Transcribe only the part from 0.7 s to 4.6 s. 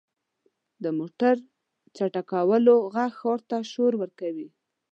•د موټر چټکولو ږغ ښار ته شور ورکوي.